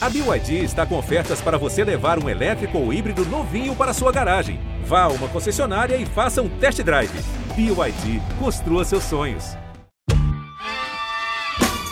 [0.00, 4.12] A BYD está com ofertas para você levar um elétrico ou híbrido novinho para sua
[4.12, 4.60] garagem.
[4.84, 7.10] Vá a uma concessionária e faça um test drive.
[7.56, 9.56] BYD, construa seus sonhos.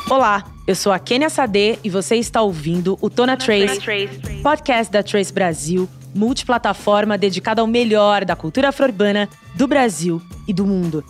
[0.09, 3.81] Olá, eu sou a Kênia Sade e você está ouvindo o Tona Trace,
[4.41, 10.65] podcast da Trace Brasil, multiplataforma dedicada ao melhor da cultura afro-urbana do Brasil e do
[10.65, 11.05] mundo.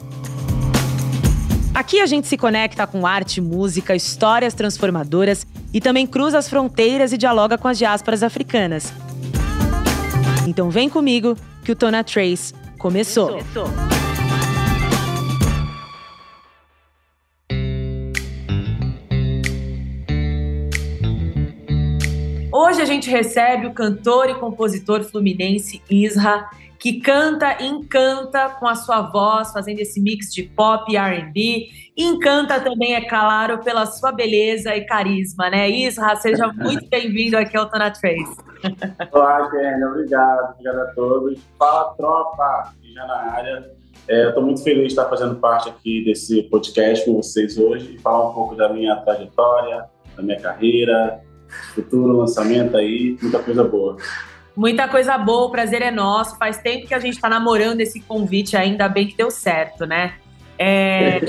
[1.77, 7.13] Aqui a gente se conecta com arte, música, histórias transformadoras e também cruza as fronteiras
[7.13, 8.95] e dialoga com as diásporas africanas.
[10.49, 13.29] Então vem comigo que o Tona Trace começou.
[13.29, 13.67] começou.
[22.51, 28.67] Hoje a gente recebe o cantor e compositor fluminense Isra que canta e encanta com
[28.67, 31.69] a sua voz, fazendo esse mix de pop e R&B.
[31.97, 35.69] Encanta também, é claro, pela sua beleza e carisma, né?
[35.71, 38.37] Isra, seja muito bem-vindo aqui ao Tona Trace.
[39.13, 41.41] Olá, Kênia, obrigado, obrigado a todos.
[41.59, 43.71] Fala, tropa, já na área.
[44.09, 47.99] É, Estou muito feliz de estar fazendo parte aqui desse podcast com vocês hoje e
[47.99, 49.85] falar um pouco da minha trajetória,
[50.17, 51.21] da minha carreira,
[51.75, 53.97] futuro lançamento aí, muita coisa boa.
[54.57, 56.39] Muita coisa boa, o prazer é nosso.
[56.39, 60.15] Faz tempo que a gente está namorando esse convite, ainda bem que deu certo, né?
[60.59, 61.21] É...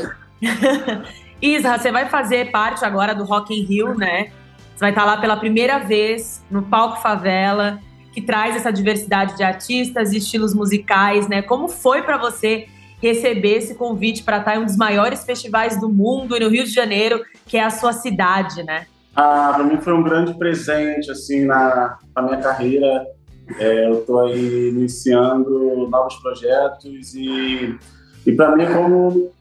[1.42, 4.32] Isra, você vai fazer parte agora do Rock in Rio, né?
[4.74, 7.80] Você vai estar tá lá pela primeira vez no palco Favela,
[8.14, 11.42] que traz essa diversidade de artistas e estilos musicais, né?
[11.42, 12.68] Como foi para você
[13.02, 16.50] receber esse convite para estar tá em um dos maiores festivais do mundo e no
[16.50, 18.88] Rio de Janeiro, que é a sua cidade, né?
[19.16, 23.06] Ah, para mim foi um grande presente assim na, na minha carreira
[23.58, 27.78] é, eu estou iniciando novos projetos e,
[28.26, 29.32] e para mim é como,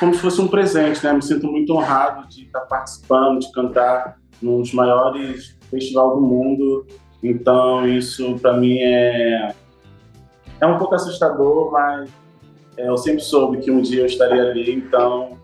[0.00, 1.12] como se fosse um presente, né?
[1.12, 6.86] Me sinto muito honrado de estar participando, de cantar num dos maiores festivais do mundo.
[7.22, 9.54] Então isso para mim é
[10.60, 12.10] é um pouco assustador, mas
[12.76, 14.74] é, eu sempre soube que um dia eu estaria ali.
[14.74, 15.38] Então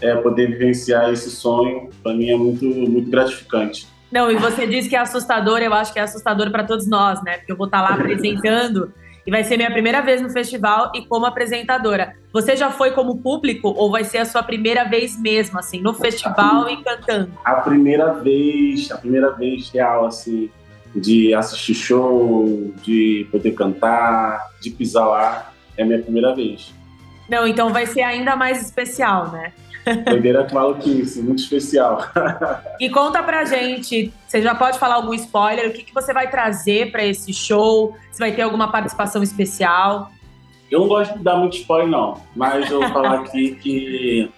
[0.00, 3.88] é, poder vivenciar esse sonho para mim é muito muito gratificante.
[4.10, 7.22] Não, e você disse que é assustador, eu acho que é assustador para todos nós,
[7.22, 7.38] né?
[7.38, 8.92] Porque eu vou estar tá lá apresentando
[9.26, 12.14] e vai ser minha primeira vez no festival e como apresentadora.
[12.32, 15.92] Você já foi como público ou vai ser a sua primeira vez mesmo, assim, no
[15.92, 17.32] festival e cantando?
[17.44, 20.48] A primeira vez, a primeira vez real, assim,
[20.94, 26.72] de assistir show, de poder cantar, de pisar lá, é a minha primeira vez.
[27.28, 29.52] Não, então vai ser ainda mais especial, né?
[30.04, 32.00] Doideira maluquice, muito especial.
[32.80, 36.28] e conta pra gente, você já pode falar algum spoiler, o que, que você vai
[36.28, 37.96] trazer para esse show?
[38.10, 40.10] Se vai ter alguma participação especial?
[40.70, 44.30] Eu não gosto de dar muito spoiler, não, mas eu vou falar aqui que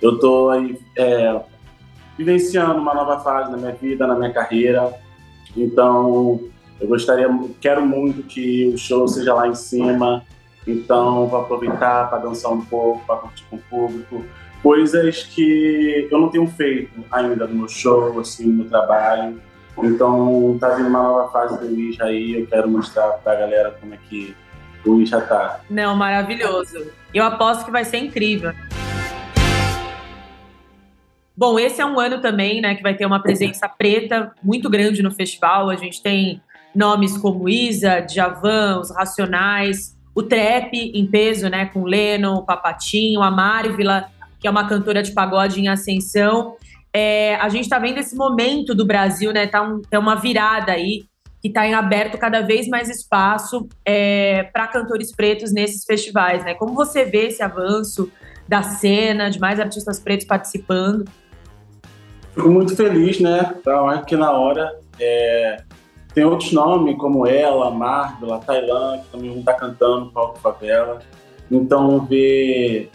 [0.00, 1.40] eu tô aí é,
[2.18, 4.92] vivenciando uma nova fase na minha vida, na minha carreira.
[5.56, 6.40] Então,
[6.80, 7.28] eu gostaria,
[7.60, 10.24] quero muito que o show seja lá em cima.
[10.66, 14.24] Então, vou aproveitar para dançar um pouco, para curtir com o público
[14.62, 19.40] coisas que eu não tenho feito ainda no meu show, assim, no trabalho.
[19.82, 23.94] Então, tá vindo uma nova fase do Isha aí, eu quero mostrar pra galera como
[23.94, 24.34] é que
[24.86, 25.60] o Isha tá.
[25.68, 26.86] Não, maravilhoso.
[27.12, 28.52] Eu aposto que vai ser incrível.
[31.34, 35.02] Bom, esse é um ano também, né, que vai ter uma presença preta muito grande
[35.02, 35.70] no festival.
[35.70, 36.40] A gente tem
[36.74, 43.30] nomes como Isa, Djavan, os Racionais, o Trap em peso, né, com Lennon, Papatinho, a
[43.30, 44.08] Marvila,
[44.42, 46.56] que é uma cantora de pagode em ascensão.
[46.92, 49.46] É, a gente está vendo esse momento do Brasil, né?
[49.46, 51.04] Tá, um, uma virada aí
[51.40, 56.54] que está em aberto cada vez mais espaço é, para cantores pretos nesses festivais, né?
[56.54, 58.10] Como você vê esse avanço
[58.48, 61.04] da cena, de mais artistas pretos participando?
[62.34, 63.54] Fico muito feliz, né?
[63.64, 65.62] Tá que na hora é,
[66.12, 70.38] tem outros nomes como ela, Marvel, Tailã, que também vão estar tá cantando no palco
[70.40, 70.98] favela.
[71.50, 72.90] Então ver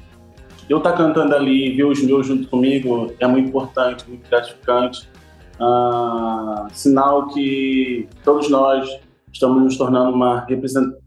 [0.69, 5.07] eu estar tá cantando ali, ver os meus junto comigo é muito importante, muito gratificante.
[5.59, 8.88] Ah, sinal que todos nós
[9.31, 10.45] estamos nos tornando uma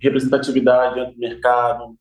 [0.01, 1.97] representatividade dentro do mercado,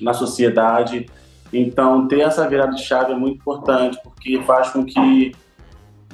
[0.00, 1.06] na sociedade.
[1.52, 5.32] Então, ter essa virada de chave é muito importante, porque faz com que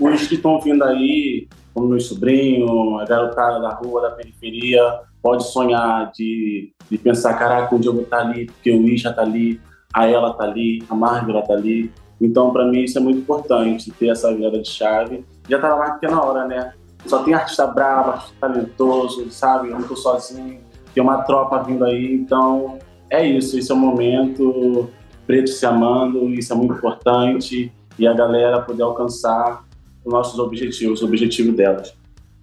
[0.00, 5.44] os que estão vindo aí, como meu sobrinho, a garotada da rua, da periferia, pode
[5.44, 9.22] sonhar de, de pensar, caraca, um dia eu vou estar ali, porque o Isha está
[9.22, 9.60] ali,
[9.92, 11.90] a ela tá ali, a Marvel tá ali.
[12.20, 15.24] Então, para mim, isso é muito importante, ter essa virada de chave.
[15.48, 16.72] Já tava mais que na hora, né?
[17.06, 19.68] Só tem artista bravo, artista talentoso, sabe?
[19.68, 20.60] Eu não tô sozinho,
[20.92, 22.12] tem uma tropa vindo aí.
[22.14, 24.90] Então, é isso, esse é o momento.
[25.26, 27.72] Preto se amando, isso é muito importante.
[27.98, 29.64] E a galera poder alcançar
[30.04, 31.94] os nossos objetivos, o objetivo delas.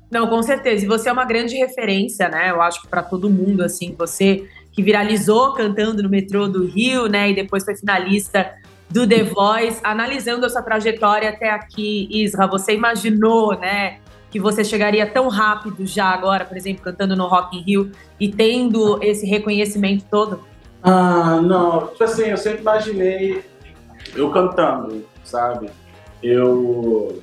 [0.10, 0.86] Não, com certeza.
[0.86, 2.52] E você é uma grande referência, né?
[2.52, 7.32] Eu acho para todo mundo, assim, você que viralizou cantando no metrô do Rio, né?
[7.32, 8.52] E depois foi finalista
[8.90, 9.80] do The Voice.
[9.84, 14.00] Analisando a sua trajetória até aqui, Isra, você imaginou, né?
[14.30, 18.28] Que você chegaria tão rápido já agora, por exemplo, cantando no Rock in Rio e
[18.30, 20.42] tendo esse reconhecimento todo?
[20.84, 21.88] Ah, não.
[21.88, 23.46] Tipo assim, eu sempre imaginei
[24.14, 25.70] eu cantando, sabe?
[26.22, 27.22] Eu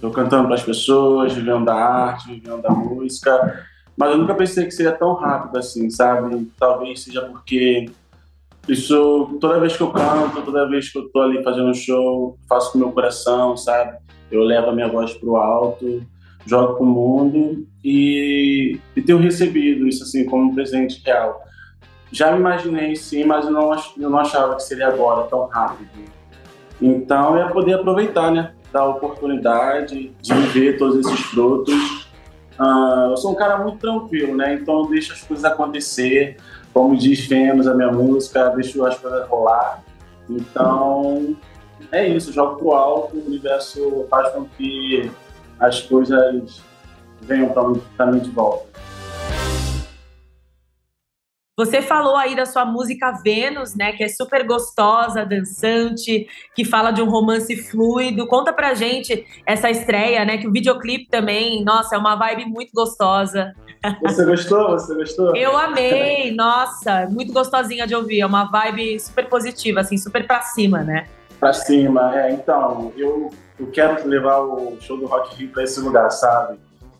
[0.00, 3.66] eu cantando para as pessoas, vivendo da arte, vivendo da música,
[3.98, 6.48] mas eu nunca pensei que seria tão rápido assim, sabe?
[6.58, 7.90] Talvez seja porque
[8.68, 12.38] isso, toda vez que eu canto, toda vez que eu tô ali fazendo um show,
[12.48, 13.98] faço com meu coração, sabe?
[14.30, 16.02] Eu levo a minha voz pro alto,
[16.46, 21.42] jogo pro mundo e, e tenho recebido isso assim como um presente real.
[22.12, 25.90] Já me imaginei sim, mas eu não, eu não achava que seria agora tão rápido.
[26.80, 28.52] Então é poder aproveitar, né?
[28.72, 31.97] da oportunidade de ver todos esses frutos.
[32.58, 34.54] Uh, eu sou um cara muito tranquilo, né?
[34.54, 36.36] Então eu deixo as coisas acontecer,
[36.74, 39.82] como diz Vênus, a minha música, deixo as coisas rolar.
[40.28, 41.36] Então
[41.92, 45.10] é isso, jogo pro alto, o universo faz com que
[45.58, 46.60] as coisas
[47.20, 47.50] venham
[47.96, 48.66] para mim de volta.
[51.58, 56.92] Você falou aí da sua música Vênus, né, que é super gostosa, dançante, que fala
[56.92, 58.28] de um romance fluido.
[58.28, 62.70] Conta pra gente essa estreia, né, que o videoclipe também, nossa, é uma vibe muito
[62.72, 63.52] gostosa.
[64.02, 64.70] Você gostou?
[64.70, 65.34] Você gostou?
[65.34, 70.40] Eu amei, nossa, muito gostosinha de ouvir, é uma vibe super positiva, assim, super pra
[70.42, 71.08] cima, né?
[71.40, 75.80] Pra cima, é, então, eu, eu quero levar o show do Rock Rio pra esse
[75.80, 76.56] lugar, sabe?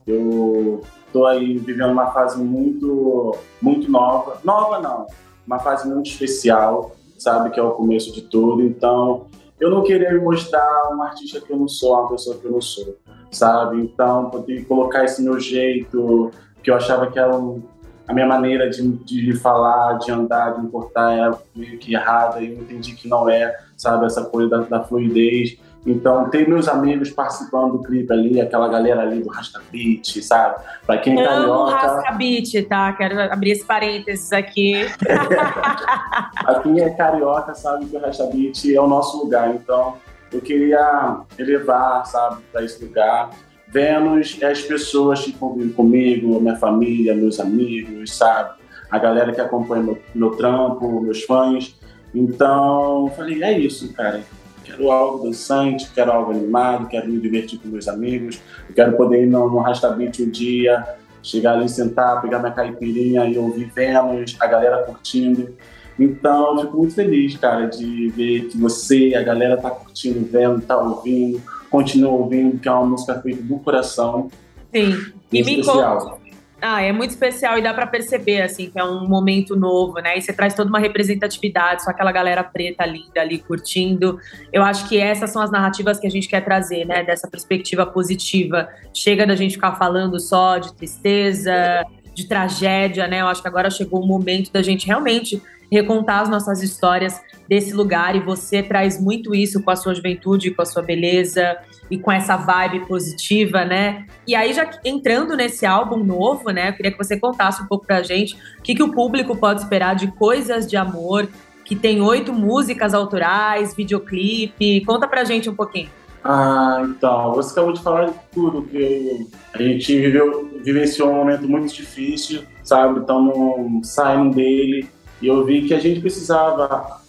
[0.08, 4.38] Eu Estou aí vivendo uma fase muito, muito nova.
[4.44, 5.06] Nova não,
[5.46, 7.48] uma fase muito especial, sabe?
[7.50, 8.62] Que é o começo de tudo.
[8.62, 9.24] Então,
[9.58, 12.52] eu não queria me mostrar um artista que eu não sou, uma pessoa que eu
[12.52, 12.94] não sou,
[13.30, 13.80] sabe?
[13.80, 16.30] Então, poder colocar esse meu jeito,
[16.62, 17.62] que eu achava que era um,
[18.06, 22.52] a minha maneira de, de falar, de andar, de importar era meio que errada, e
[22.52, 24.04] eu entendi que não é, sabe?
[24.04, 25.58] Essa coisa da, da fluidez.
[25.88, 30.62] Então, tem meus amigos participando do clipe ali, aquela galera ali do Rasta Beat, sabe?
[30.86, 31.70] Pra quem é carioca...
[31.70, 32.92] Rasta Beat, tá?
[32.92, 34.74] Quero abrir esse parênteses aqui.
[35.00, 39.48] pra quem é carioca sabe que o Rasta Beat é o nosso lugar.
[39.54, 39.94] Então,
[40.30, 43.30] eu queria elevar, sabe, para esse lugar.
[43.68, 48.58] Vênus é as pessoas que convivem comigo, minha família, meus amigos, sabe?
[48.90, 51.74] A galera que acompanha meu, meu trampo, meus fãs.
[52.14, 54.22] Então, falei, é isso, cara
[54.68, 59.24] quero algo dançante, quero algo animado, quero me divertir com meus amigos, eu quero poder
[59.24, 60.84] ir no, no Rastabit um dia,
[61.22, 65.54] chegar ali, sentar, pegar minha caipirinha e ouvir Vênus, a galera curtindo.
[65.98, 70.60] Então, eu fico muito feliz, cara, de ver que você, a galera tá curtindo, vendo,
[70.60, 74.30] tá ouvindo, continua ouvindo, que é uma música feita do coração.
[74.72, 75.12] Sim.
[75.32, 76.17] E me conta,
[76.60, 80.18] ah, é muito especial e dá para perceber, assim, que é um momento novo, né?
[80.18, 84.18] E você traz toda uma representatividade, só aquela galera preta linda ali curtindo.
[84.52, 87.04] Eu acho que essas são as narrativas que a gente quer trazer, né?
[87.04, 88.68] Dessa perspectiva positiva.
[88.92, 93.20] Chega da gente ficar falando só de tristeza, de tragédia, né?
[93.20, 95.40] Eu acho que agora chegou o momento da gente realmente
[95.70, 100.50] recontar as nossas histórias desse lugar e você traz muito isso com a sua juventude,
[100.50, 101.56] com a sua beleza
[101.90, 104.06] e com essa vibe positiva, né?
[104.26, 107.86] E aí já entrando nesse álbum novo, né, eu queria que você contasse um pouco
[107.86, 111.28] pra gente o que, que o público pode esperar de Coisas de Amor,
[111.64, 114.84] que tem oito músicas autorais, videoclipe.
[114.86, 115.90] Conta pra gente um pouquinho.
[116.24, 121.48] Ah, então, você acabou de falar de tudo, que a gente viveu, vivenciou um momento
[121.48, 123.00] muito difícil, sabe?
[123.00, 124.88] Estamos saindo dele,
[125.20, 127.00] e eu vi que a gente precisava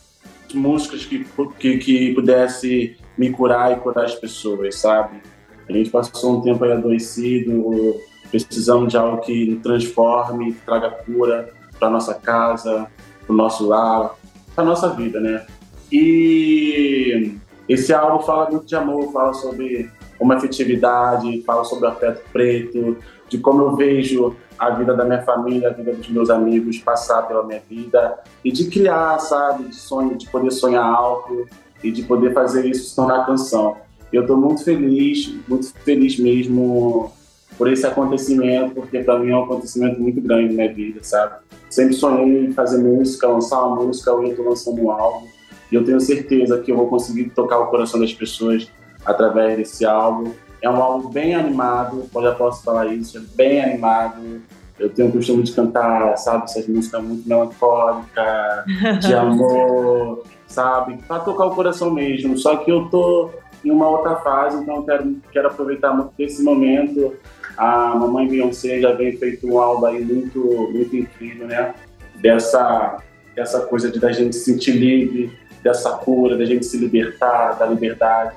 [0.54, 1.26] músicas que,
[1.58, 5.22] que, que pudesse me curar e curar as pessoas, sabe?
[5.68, 8.00] A gente passou um tempo aí adoecido,
[8.32, 12.88] precisando de algo que transforme, que traga cura para nossa casa,
[13.26, 14.16] para o nosso lar,
[14.56, 15.46] para nossa vida, né?
[15.92, 17.36] E
[17.68, 22.98] esse álbum fala muito de amor, fala sobre uma afetividade, fala sobre o afeto preto,
[23.28, 27.24] de como eu vejo a vida da minha família, a vida dos meus amigos passar
[27.24, 31.48] pela minha vida e de criar, sabe, de sonho, de poder sonhar alto
[31.84, 33.78] e de poder fazer isso se tornar canção.
[34.12, 37.12] Eu estou muito feliz, muito feliz mesmo
[37.58, 41.36] por esse acontecimento, porque para mim é um acontecimento muito grande na minha vida, sabe?
[41.70, 45.28] Sempre sonhei em fazer música, lançar uma música, hoje eu estou lançando um álbum
[45.72, 48.68] e eu tenho certeza que eu vou conseguir tocar o coração das pessoas
[49.06, 50.32] através desse álbum
[50.62, 54.42] é um álbum bem animado, eu já posso falar isso, é bem animado.
[54.78, 58.66] Eu tenho o costume de cantar, sabe, essas músicas muito melancólicas,
[59.02, 60.98] de amor, sabe?
[61.08, 62.38] Pra tocar o coração mesmo.
[62.38, 63.30] Só que eu tô
[63.64, 67.16] em uma outra fase, então quero, quero aproveitar muito desse momento.
[67.56, 70.40] A mamãe Beyoncé já vem feito um álbum aí muito,
[70.72, 71.74] muito incrível, né?
[72.16, 72.98] Dessa,
[73.36, 77.66] dessa coisa de da gente se sentir livre, dessa cura, da gente se libertar, da
[77.66, 78.36] liberdade.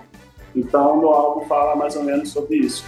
[0.54, 2.85] Então, o álbum fala mais ou menos sobre isso.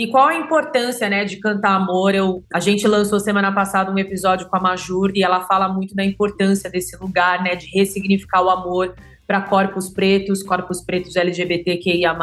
[0.00, 2.14] E qual a importância, né, de cantar amor?
[2.14, 5.94] Eu, a gente lançou semana passada um episódio com a Majur e ela fala muito
[5.94, 8.94] da importância desse lugar, né, de ressignificar o amor
[9.26, 12.16] para corpos pretos, corpos pretos LGBTQIA+.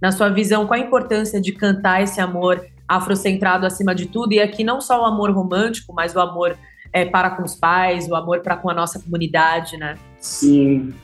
[0.00, 4.32] Na sua visão, qual a importância de cantar esse amor afrocentrado acima de tudo?
[4.32, 6.56] E aqui não só o amor romântico, mas o amor
[6.92, 9.96] é, para com os pais, o amor para com a nossa comunidade, né?
[10.20, 10.94] Sim,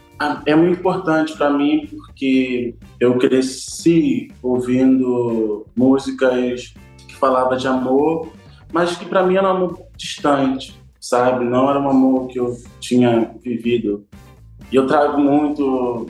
[0.47, 6.75] é muito importante para mim porque eu cresci ouvindo músicas
[7.06, 8.28] que falavam de amor,
[8.73, 11.44] mas que para mim era um amor distante, sabe?
[11.44, 14.06] Não era um amor que eu tinha vivido.
[14.71, 16.06] E eu trago muito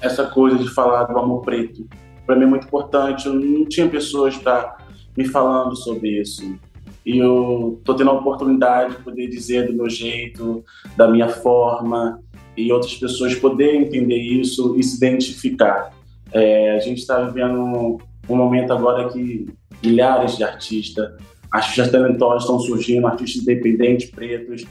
[0.00, 1.86] essa coisa de falar do amor preto.
[2.26, 3.26] Para mim é muito importante.
[3.26, 4.76] Eu não tinha pessoas para
[5.16, 6.58] me falando sobre isso.
[7.04, 10.64] E eu tô tendo a oportunidade de poder dizer do meu jeito,
[10.96, 12.20] da minha forma,
[12.56, 15.92] e outras pessoas poderem entender isso e se identificar.
[16.32, 19.46] É, a gente está vivendo um, um, momento agora que
[19.82, 21.12] milhares de artistas,
[21.50, 24.64] artistas talentosos estão surgindo, artistas independentes, pretos,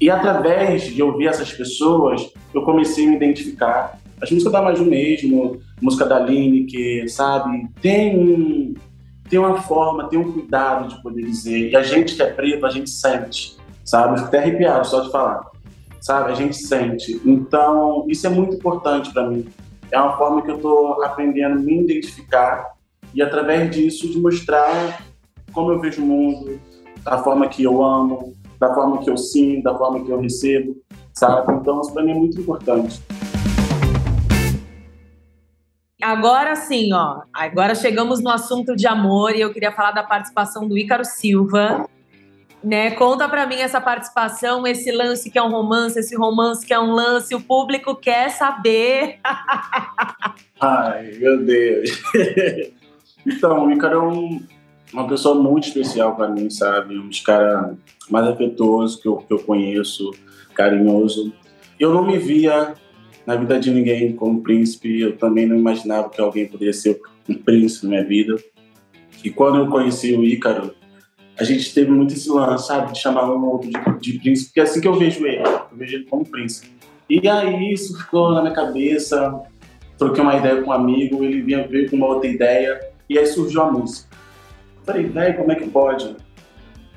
[0.00, 3.98] e através de ouvir essas pessoas, eu comecei a me identificar.
[4.20, 7.68] As músicas da Maju mesmo, música da Lineker, sabe?
[7.80, 8.74] Tem um,
[9.28, 11.70] tem uma forma, tem um cuidado de poder dizer.
[11.70, 14.16] E a gente que é preto, a gente sente, sabe?
[14.16, 15.49] fico até arrepiado só de falar
[16.00, 16.32] sabe?
[16.32, 17.20] A gente sente.
[17.24, 19.46] Então, isso é muito importante para mim.
[19.90, 22.72] É uma forma que eu estou aprendendo a me identificar
[23.14, 25.02] e, através disso, de mostrar
[25.52, 26.60] como eu vejo o mundo,
[27.02, 30.76] da forma que eu amo, da forma que eu sinto, da forma que eu recebo,
[31.12, 31.52] sabe?
[31.54, 33.02] Então, isso para mim é muito importante.
[36.02, 37.22] Agora sim, ó.
[37.32, 41.86] Agora chegamos no assunto de amor e eu queria falar da participação do Ícaro Silva,
[42.62, 42.90] né?
[42.92, 46.78] Conta para mim essa participação, esse lance que é um romance, esse romance que é
[46.78, 49.18] um lance, o público quer saber.
[50.60, 52.02] Ai, meu Deus.
[53.26, 54.42] então, o Ícaro é um,
[54.92, 56.98] uma pessoa muito especial para mim, sabe?
[56.98, 57.76] Um dos caras
[58.10, 60.10] mais afetuosos que eu, que eu conheço,
[60.54, 61.32] carinhoso.
[61.78, 62.74] Eu não me via
[63.26, 67.34] na vida de ninguém como príncipe, eu também não imaginava que alguém poderia ser um
[67.34, 68.36] príncipe na minha vida.
[69.22, 70.74] E quando eu conheci o Ícaro,
[71.40, 74.60] a gente teve muito esse lance, sabe, de chamar um outro de, de príncipe, porque
[74.60, 76.70] é assim que eu vejo ele, eu vejo ele como príncipe.
[77.08, 79.40] E aí isso ficou na minha cabeça,
[79.96, 82.78] troquei uma ideia com um amigo, ele vinha veio com uma outra ideia,
[83.08, 84.14] e aí surgiu a música.
[84.80, 86.14] Eu falei, velho, como é que pode?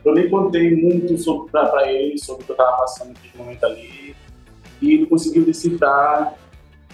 [0.04, 3.38] Eu nem contei muito sobre, pra, pra ele sobre o que eu tava passando naquele
[3.38, 4.14] momento ali,
[4.82, 6.34] e ele conseguiu decifrar,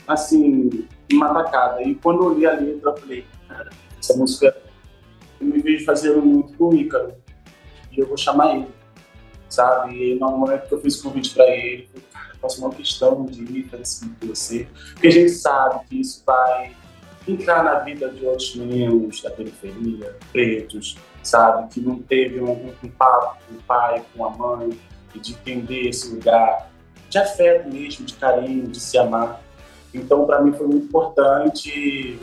[0.08, 1.82] assim, uma tacada.
[1.82, 4.56] E quando eu li a letra, eu falei, cara, essa música
[5.42, 7.14] eu me vejo fazendo muito com o Ícaro
[8.00, 8.68] eu vou chamar ele,
[9.48, 9.96] sabe?
[9.96, 12.02] E no momento que eu fiz o convite para ele, eu
[12.42, 16.76] faço uma questão de ir para esse você, porque a gente sabe que isso vai
[17.28, 21.68] entrar na vida de outros meninos da periferia, pretos, sabe?
[21.74, 24.80] Que não teve um, um papo com o pai, com a mãe,
[25.14, 26.70] de entender esse lugar
[27.10, 29.42] de afeto mesmo, de carinho, de se amar.
[29.94, 32.20] Então, para mim, foi muito importante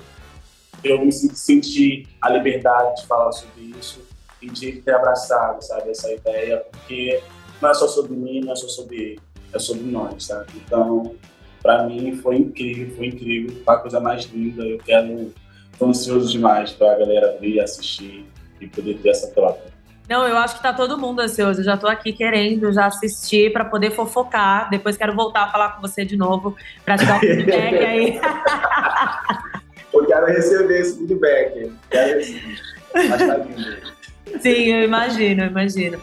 [0.82, 4.00] eu me sentir a liberdade de falar sobre isso
[4.46, 7.20] e de ter abraçado, sabe, essa ideia, porque
[7.60, 9.20] não é só sobre mim, não é só sobre ele,
[9.52, 10.46] é sobre nós, sabe?
[10.64, 11.14] Então,
[11.62, 14.62] para mim foi incrível, foi incrível, foi a coisa mais linda.
[14.62, 15.32] Eu quero,
[15.78, 18.24] tô ansioso demais para a galera vir assistir
[18.60, 19.76] e poder ter essa troca.
[20.08, 21.60] Não, eu acho que tá todo mundo ansioso.
[21.60, 24.70] Eu já tô aqui querendo já assistir para poder fofocar.
[24.70, 28.20] Depois quero voltar a falar com você de novo para te dar um feedback aí.
[29.92, 31.72] eu quero receber esse feedback.
[31.90, 32.60] Quero receber.
[32.94, 33.96] Mas tá lindo.
[34.40, 35.98] Sim, eu imagino, eu imagino.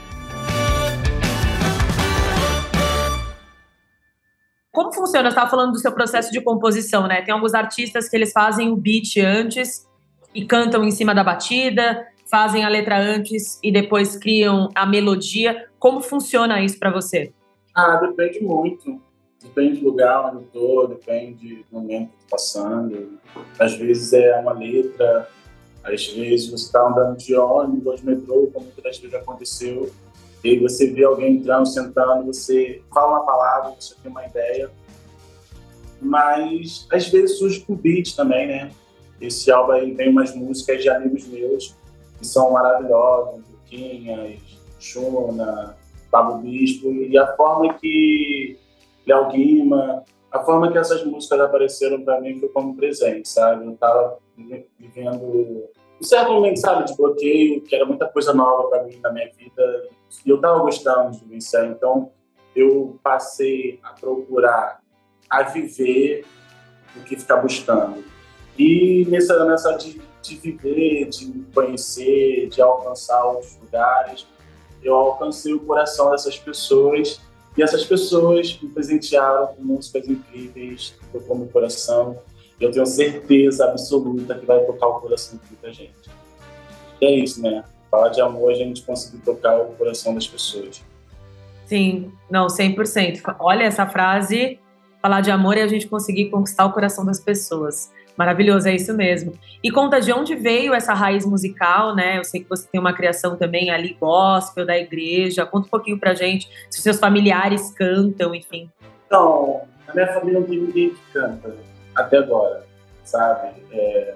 [4.71, 5.29] Como funciona?
[5.29, 7.21] Você estava falando do seu processo de composição, né?
[7.21, 9.87] Tem alguns artistas que eles fazem o beat antes
[10.33, 15.67] e cantam em cima da batida, fazem a letra antes e depois criam a melodia.
[15.77, 17.31] Como funciona isso para você?
[17.75, 18.99] Ah, depende muito.
[19.41, 23.19] Depende do lugar onde eu tô, depende do momento que tô passando.
[23.59, 25.29] Às vezes é uma letra,
[25.83, 29.91] às vezes você está andando de ônibus de metrô, como muitas vezes aconteceu,
[30.43, 34.69] e aí você vê alguém entrando, sentando, você fala uma palavra, você tem uma ideia.
[36.01, 38.71] Mas às vezes surge com beat também, né?
[39.21, 41.73] Esse álbum aí vem umas músicas de amigos meus
[42.17, 44.39] que são maravilhosas, Luquinhas,
[44.79, 45.77] Xuna,
[46.11, 48.57] Pablo Bispo, e a forma que
[49.05, 50.03] Léo Guima.
[50.31, 53.65] A forma que essas músicas apareceram para mim foi como presente, sabe?
[53.65, 58.83] Eu tava vivendo um certo momento, sabe, de bloqueio, que era muita coisa nova para
[58.83, 59.89] mim na minha vida,
[60.25, 61.65] e eu tava gostando de vivenciar.
[61.65, 62.11] Então,
[62.55, 64.81] eu passei a procurar,
[65.29, 66.25] a viver
[66.95, 68.03] do que ficar buscando.
[68.57, 74.27] E nessa, nessa de, de viver, de conhecer, de alcançar outros lugares,
[74.83, 77.19] eu alcancei o coração dessas pessoas
[77.57, 82.19] e essas pessoas me presentearam com músicas incríveis, tocou meu coração.
[82.59, 86.09] Eu tenho certeza absoluta que vai tocar o coração de muita gente.
[87.01, 87.63] E é isso, né?
[87.89, 90.83] Falar de amor, a gente conseguir tocar o coração das pessoas.
[91.65, 93.35] Sim, não, 100%.
[93.39, 94.59] Olha essa frase,
[95.01, 97.91] falar de amor e a gente conseguir conquistar o coração das pessoas.
[98.15, 99.33] Maravilhoso, é isso mesmo.
[99.63, 102.19] E conta de onde veio essa raiz musical, né?
[102.19, 105.45] Eu sei que você tem uma criação também ali gospel da igreja.
[105.45, 108.69] Conta um pouquinho pra gente se os seus familiares cantam, enfim.
[109.07, 111.55] Então, na minha família não tem ninguém que canta
[111.95, 112.65] até agora,
[113.03, 113.53] sabe?
[113.71, 114.15] É...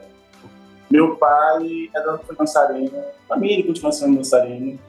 [0.89, 4.79] Meu pai era dançarino, família continua sendo dançarino.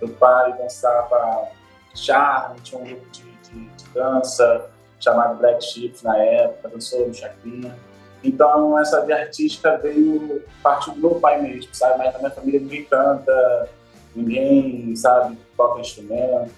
[0.00, 1.48] Meu pai dançava
[1.94, 7.14] charme, tinha um grupo de, de, de dança chamado Black Sheep na época, dançou no
[7.14, 7.76] Chacrinha.
[8.22, 11.98] Então, essa via artística veio parte do meu pai mesmo, sabe?
[11.98, 13.68] Mas na minha família ninguém canta,
[14.16, 16.52] ninguém, sabe, toca instrumento.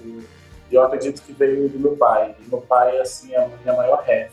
[0.71, 2.37] E eu acredito que veio do meu pai.
[2.41, 4.33] E meu pai, assim, é a minha maior ref.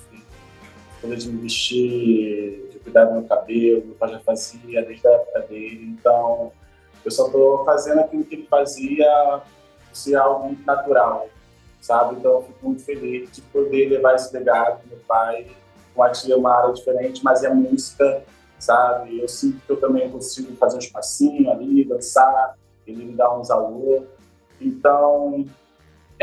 [1.03, 5.39] De me vestir, de cuidar do meu cabelo, meu pai já fazia desde a época
[5.41, 5.95] dele.
[5.99, 6.51] Então,
[7.03, 9.41] eu só estou fazendo aquilo que ele fazia
[9.91, 11.27] ser algo muito natural,
[11.81, 12.15] sabe?
[12.15, 15.47] Então, eu fico muito feliz de poder levar esse legado do meu pai
[15.93, 18.23] com a tia é uma área diferente, mas é música,
[18.57, 19.19] sabe?
[19.19, 22.57] Eu sinto que eu também consigo fazer um espacinho ali, dançar,
[22.87, 24.05] ele me dá uns alô.
[24.59, 25.45] Então,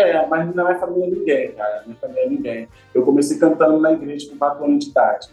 [0.01, 1.83] é, mas não é família ninguém, cara.
[1.87, 2.69] Não é família ninguém.
[2.95, 5.29] Eu comecei cantando na igreja com 4 anos de idade.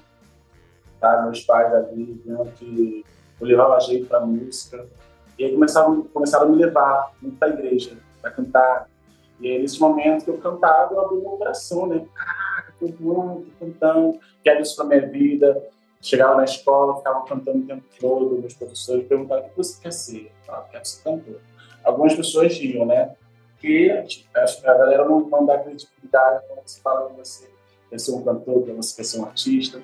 [1.00, 1.22] Tá?
[1.24, 3.06] Meus pais ali viam que
[3.40, 4.86] eu levava jeito pra música.
[5.38, 8.90] E aí começaram, começaram a me levar muito pra igreja, pra cantar.
[9.40, 12.03] E aí, nesse momento que eu cantava, eu abri meu coração, né?
[12.80, 15.64] tô voando, tô cantando, quero isso para minha vida.
[16.01, 19.92] Chegava na escola, ficava cantando o tempo todo, meus professores perguntavam o que você quer
[19.92, 20.32] ser?
[20.48, 21.42] Eu quero ser cantor.
[21.84, 23.16] Algumas pessoas riam, né?
[23.57, 27.50] Porque acho que a galera não, não dá credibilidade quando você fala que você
[27.89, 29.81] quer ser um cantor, que você quer ser um artista.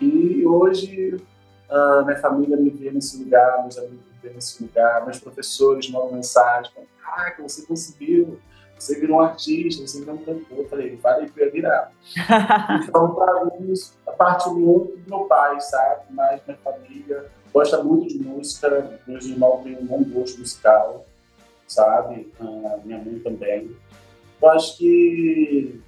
[0.00, 1.20] E hoje,
[1.68, 5.90] a minha família me vê nesse lugar, meus amigos me vê nesse lugar, meus professores
[5.90, 6.70] mandam mensagem,
[7.04, 8.38] ah, que você conseguiu,
[8.78, 10.58] você virou um artista, você virou um cantor.
[10.58, 11.92] Eu falei, que eu ia virar.
[12.88, 13.72] então, para mim,
[14.06, 16.02] a parte muito do meu pai, sabe?
[16.10, 21.06] Mas minha família gosta muito de música, meus irmãos têm um bom gosto musical,
[21.74, 22.28] sabe?
[22.40, 23.70] A minha mãe também.
[24.40, 25.80] Eu acho que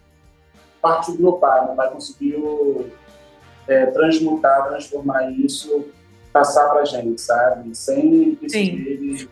[0.81, 2.90] parte do meu pai, meu pai conseguiu
[3.68, 5.87] é, transmutar, transformar isso,
[6.33, 7.75] passar pra gente, sabe?
[7.75, 9.29] Sem precisar ele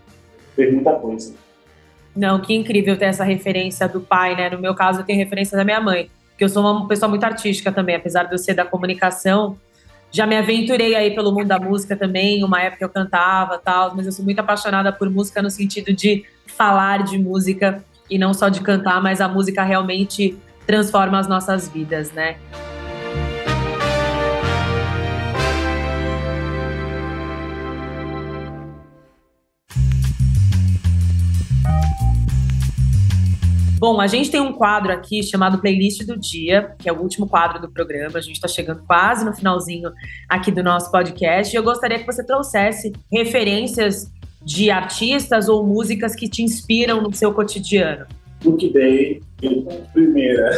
[0.54, 1.34] fez muita coisa.
[2.14, 4.50] Não, que incrível ter essa referência do pai, né?
[4.50, 7.24] No meu caso, eu tenho referência da minha mãe, porque eu sou uma pessoa muito
[7.24, 9.58] artística também, apesar de eu ser da comunicação.
[10.14, 14.06] Já me aventurei aí pelo mundo da música também, uma época eu cantava tal, mas
[14.06, 18.48] eu sou muito apaixonada por música no sentido de falar de música e não só
[18.48, 22.36] de cantar, mas a música realmente transforma as nossas vidas, né?
[33.84, 37.28] Bom, a gente tem um quadro aqui chamado Playlist do Dia, que é o último
[37.28, 38.18] quadro do programa.
[38.18, 39.92] A gente está chegando quase no finalzinho
[40.26, 41.54] aqui do nosso podcast.
[41.54, 44.10] E eu gostaria que você trouxesse referências
[44.42, 48.06] de artistas ou músicas que te inspiram no seu cotidiano.
[48.42, 49.20] Luke Day,
[49.92, 50.50] primeira.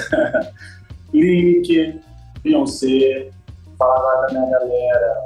[1.12, 1.99] Link,
[2.45, 3.31] Beyoncé,
[3.77, 5.25] falar da minha galera,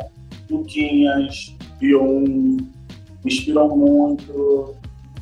[0.51, 2.67] Luquinhas, Bion, me
[3.27, 4.80] inspiram muito.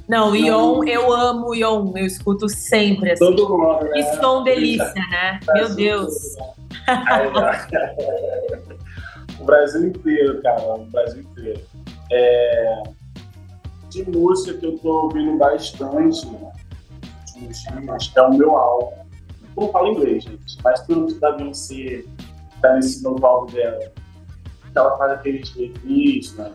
[0.09, 3.13] Não, Ion, eu amo Ion, eu escuto sempre.
[3.13, 3.25] Assim.
[3.25, 3.91] Todo mundo, né?
[3.91, 5.39] Que som delícia, né?
[5.53, 6.15] Meu Deus.
[9.39, 11.61] o Brasil inteiro, cara, o Brasil inteiro.
[12.11, 12.83] É...
[13.91, 16.53] De música que eu tô ouvindo bastante né?
[18.17, 18.97] é o meu álbum.
[19.57, 22.05] Não falo inglês, gente, mas tudo da Beyoncé
[22.63, 23.93] tá nesse novo álbum dela.
[24.75, 26.51] Ela faz aqueles reviews, né?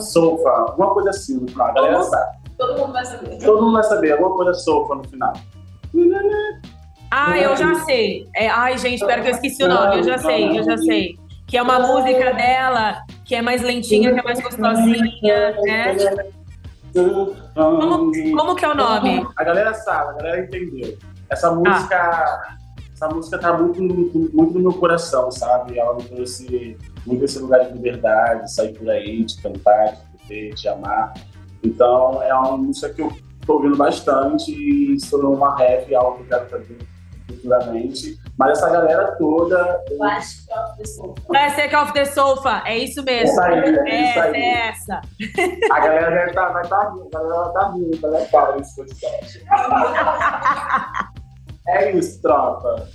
[0.00, 2.45] Sofa, alguma coisa assim, a galera sabe.
[2.58, 3.38] Todo mundo vai saber.
[3.38, 5.32] Todo mundo vai saber, alguma coisa sofa no final.
[7.10, 8.28] Ah, eu já sei.
[8.34, 9.98] É, ai, gente, espero que eu esqueci o nome.
[9.98, 11.18] Eu já sei, eu já sei.
[11.46, 15.96] Que é uma música dela que é mais lentinha, que é mais gostosinha, né?
[17.54, 19.26] Como, como que é o nome?
[19.36, 20.96] A galera sabe, a galera entendeu.
[21.28, 21.96] Essa música.
[21.96, 22.56] Ah.
[22.92, 25.78] essa música tá muito, muito, muito no meu coração, sabe?
[25.78, 30.54] Ela me trouxe muito esse lugar de liberdade, sair por aí, de cantar, de viver,
[30.54, 31.14] de amar.
[31.62, 33.12] Então, é uma música que eu
[33.46, 36.78] tô ouvindo bastante e tornou uma rap, algo que eu quero fazer
[37.26, 38.18] futuramente.
[38.38, 39.82] Mas essa galera toda.
[39.96, 41.22] Classic of the Sofa.
[41.26, 43.30] Classic of the Sofa, é isso mesmo.
[43.30, 44.22] Essa aí, é, essa.
[44.22, 44.36] Aí.
[44.36, 45.00] É essa.
[45.72, 48.26] A galera deve tá, vai estar tá rindo, a galera vai estar tá rindo, né,
[48.26, 49.46] cara, nesse podcast.
[51.68, 52.86] é isso, tropa.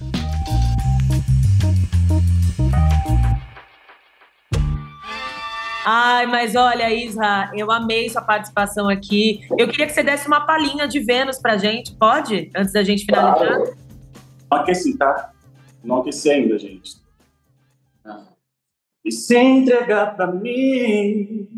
[5.86, 9.42] Ai, mas olha, Isra, eu amei sua participação aqui.
[9.58, 12.52] Eu queria que você desse uma palhinha de Vênus pra gente, pode?
[12.56, 13.58] Antes da gente finalizar.
[13.58, 13.76] Claro.
[14.50, 15.34] Aqueci, tá?
[15.84, 17.02] Não aqueci ainda, gente.
[19.04, 21.50] E se entregar pra mim,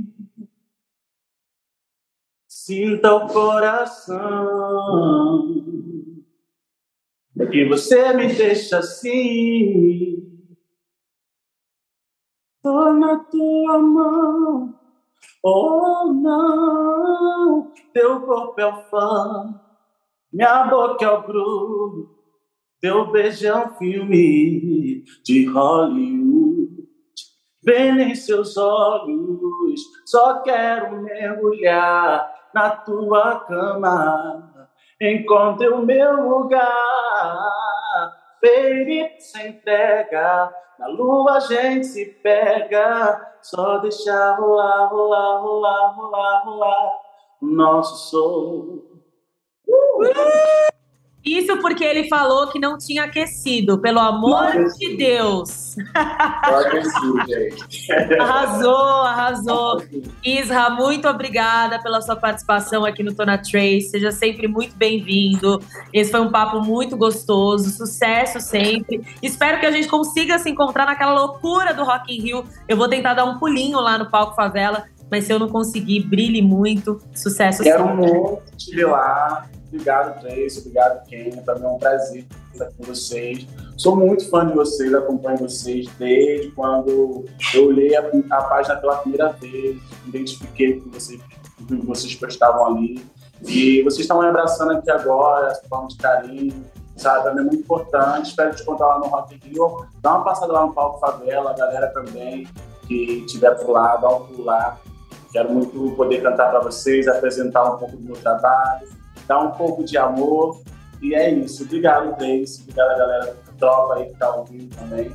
[2.47, 4.23] sinta o coração.
[7.51, 10.22] E você me deixa assim
[12.63, 14.73] Tô na tua mão,
[15.43, 19.59] oh não, teu corpo é o fã,
[20.31, 22.15] minha boca é o grupo,
[22.79, 26.87] teu beijo é um filme de Hollywood.
[27.61, 34.69] Vem em seus olhos, só quero mergulhar na tua cama.
[35.01, 36.71] Encontre o meu lugar,
[38.41, 46.43] baby, se entrega na lua a gente se pega, só deixar rolar, rolar, rolar, rolar,
[46.43, 47.01] rolar
[47.41, 48.81] nosso som.
[49.65, 50.72] Uh!
[51.25, 55.75] Isso porque ele falou que não tinha aquecido, pelo amor de Deus.
[58.19, 59.83] arrasou, arrasou.
[60.23, 63.89] Isra, muito obrigada pela sua participação aqui no Tona Trace.
[63.89, 65.61] Seja sempre muito bem-vindo.
[65.93, 67.69] Esse foi um papo muito gostoso.
[67.69, 69.01] Sucesso sempre.
[69.21, 72.45] Espero que a gente consiga se encontrar naquela loucura do Rock in Rio.
[72.67, 76.01] Eu vou tentar dar um pulinho lá no palco favela, mas se eu não conseguir,
[76.01, 76.99] brilhe muito.
[77.13, 78.05] Sucesso Quero sempre.
[78.05, 79.47] Quero muito te ver lá.
[79.73, 80.59] Obrigado, Trace.
[80.59, 81.41] Obrigado, Kenya.
[81.41, 83.47] Para mim é um prazer estar com vocês.
[83.75, 88.97] Sou muito fã de vocês, acompanho vocês desde quando eu li a, a página pela
[88.97, 91.19] primeira vez, identifiquei que vocês,
[91.67, 93.03] que vocês postavam ali.
[93.41, 96.63] E vocês estão me abraçando aqui agora, forma de carinho,
[96.95, 97.29] sabe?
[97.29, 98.29] É muito importante.
[98.29, 99.87] Espero te contar lá no Rock Rio.
[100.03, 102.47] Dá uma passada lá no Palco Favela, a galera também
[102.87, 104.77] que estiver por lá, dá um lá.
[105.31, 109.83] Quero muito poder cantar para vocês, apresentar um pouco do meu trabalho dá um pouco
[109.83, 110.61] de amor.
[111.01, 111.63] E é isso.
[111.63, 112.61] Obrigado, Grace.
[112.61, 115.11] Obrigado a galera tropa aí que tá ouvindo também.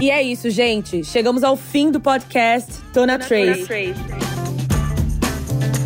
[0.00, 1.04] E é isso, gente.
[1.04, 3.94] Chegamos ao fim do podcast Tona Trace.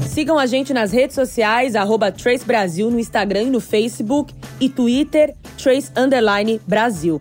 [0.08, 4.70] Sigam a gente nas redes sociais, arroba Trace Brasil no Instagram e no Facebook e
[4.70, 7.20] Twitter, Trace Underline Brasil.